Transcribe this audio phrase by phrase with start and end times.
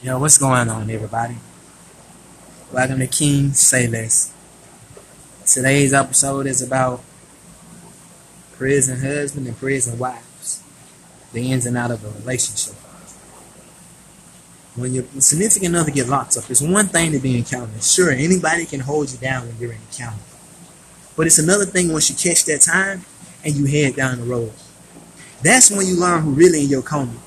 [0.00, 1.34] Yo, what's going on, everybody?
[2.72, 4.32] Welcome to King Say Less.
[5.44, 7.02] Today's episode is about
[8.52, 10.62] prison husband and prison wives,
[11.32, 12.76] the ins and out of a relationship.
[14.76, 17.80] When your significant other get locked up, it's one thing to be in county.
[17.80, 20.22] Sure, anybody can hold you down when you're in county,
[21.16, 23.04] but it's another thing once you catch that time
[23.44, 24.52] and you head down the road.
[25.42, 27.18] That's when you learn who really in your corner.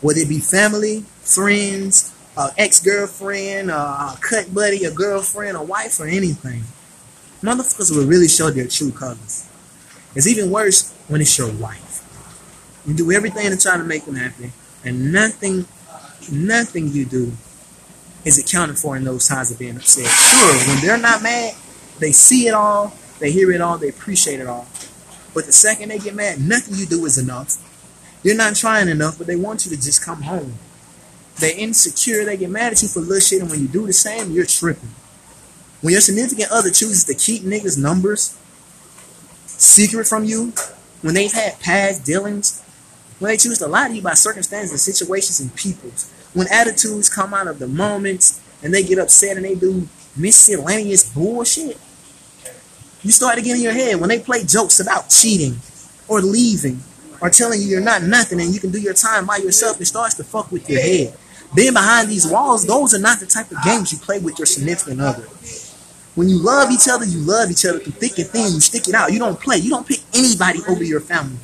[0.00, 5.98] Whether it be family, friends, uh, ex-girlfriend, uh, a cut buddy, a girlfriend, a wife,
[6.00, 6.62] or anything.
[7.42, 9.48] Motherfuckers will really show their true colors.
[10.14, 11.82] It's even worse when it's your wife.
[12.86, 14.52] You do everything to try to make them happy,
[14.84, 15.66] and nothing,
[16.30, 17.32] nothing you do
[18.24, 20.06] is accounted for in those times of being upset.
[20.06, 21.54] Sure, when they're not mad,
[21.98, 24.66] they see it all, they hear it all, they appreciate it all.
[25.34, 27.58] But the second they get mad, nothing you do is enough.
[28.22, 30.54] You're not trying enough, but they want you to just come home.
[31.38, 33.92] They're insecure, they get mad at you for little shit, and when you do the
[33.92, 34.90] same, you're tripping.
[35.82, 38.36] When your significant other chooses to keep niggas' numbers
[39.46, 40.52] secret from you,
[41.02, 42.62] when they've had past dealings,
[43.18, 47.08] when they choose to lie to you by circumstances and situations and peoples, when attitudes
[47.08, 51.78] come out of the moments and they get upset and they do miscellaneous bullshit,
[53.02, 55.56] you start to get in your head when they play jokes about cheating
[56.08, 56.80] or leaving
[57.20, 59.86] or telling you you're not nothing and you can do your time by yourself, it
[59.86, 61.16] starts to fuck with your head.
[61.54, 64.46] Being behind these walls, those are not the type of games you play with your
[64.46, 65.22] significant other.
[66.14, 68.54] When you love each other, you love each other through thick and thin.
[68.54, 69.12] You stick it out.
[69.12, 69.58] You don't play.
[69.58, 71.36] You don't pick anybody over your family.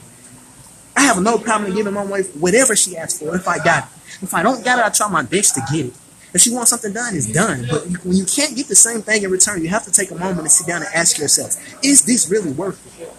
[0.97, 4.23] I have no problem giving my wife whatever she asks for if I got it.
[4.23, 5.95] If I don't got it, I try my best to get it.
[6.35, 7.67] If she wants something done, it's done.
[7.71, 10.15] But when you can't get the same thing in return, you have to take a
[10.15, 13.12] moment and sit down and ask yourself, is this really worth it?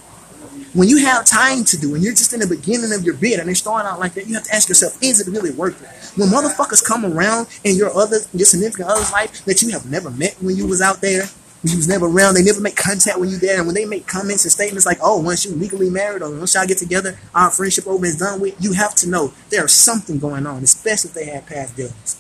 [0.73, 3.39] When you have time to do, and you're just in the beginning of your bid,
[3.39, 5.80] and they're starting out like that, you have to ask yourself, is it really worth
[5.81, 6.19] it?
[6.19, 10.09] When motherfuckers come around in your other, your significant other's life that you have never
[10.09, 11.25] met when you was out there,
[11.63, 14.08] you was never around, they never make contact when you there, and when they make
[14.08, 17.52] comments and statements like, oh, once you legally married or once y'all get together, our
[17.52, 21.14] friendship over is done with, you have to know there's something going on, especially if
[21.14, 22.19] they had past dealings.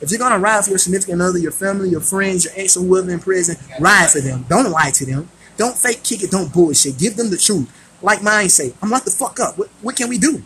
[0.00, 2.84] If you're gonna ride for your significant other, your family, your friends, your ex or
[2.84, 4.46] whoever in prison, ride for them.
[4.48, 5.28] Don't lie to them.
[5.60, 6.30] Don't fake kick it.
[6.30, 6.96] Don't bullshit.
[6.96, 7.70] Give them the truth.
[8.00, 9.58] Like mine say, I'm locked the fuck up.
[9.58, 10.42] What, what can we do?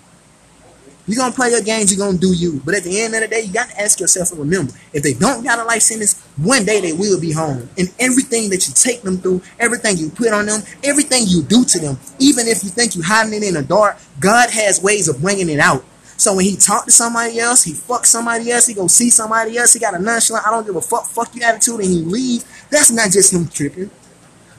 [1.07, 2.61] You're gonna play your games, you're gonna do you.
[2.65, 5.13] But at the end of the day, you gotta ask yourself and remember, if they
[5.13, 7.69] don't got a life sentence, one day they will be home.
[7.79, 11.65] And everything that you take them through, everything you put on them, everything you do
[11.65, 15.07] to them, even if you think you're hiding it in the dark, God has ways
[15.07, 15.85] of bringing it out.
[16.17, 19.59] So when he talk to somebody else, he fuck somebody else, he go see somebody
[19.59, 22.01] else, he got a nonchalant, I don't give a fuck, fuck you attitude, and he
[22.01, 22.45] leave.
[22.71, 23.91] That's not just him tripping.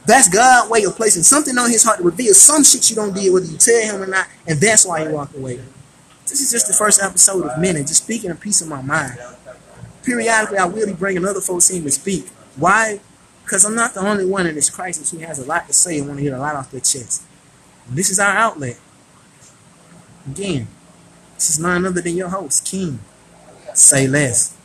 [0.06, 3.14] That's God's way of placing something on his heart to reveal some shit you don't
[3.14, 5.60] deal whether you tell him or not, and that's why he walked away.
[6.28, 8.82] This is just the first episode of Men and just speaking a piece of my
[8.82, 9.18] mind.
[10.04, 12.28] Periodically, I will be bringing other folks in to speak.
[12.56, 13.00] Why?
[13.44, 16.00] Because I'm not the only one in this crisis who has a lot to say
[16.00, 17.24] and want to get a lot off their chest.
[17.88, 18.80] And this is our outlet.
[20.28, 20.68] Again,
[21.36, 23.00] this is none other than your host, King.
[23.74, 24.56] Say less.